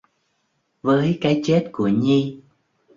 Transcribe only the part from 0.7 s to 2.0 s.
Với cái chết của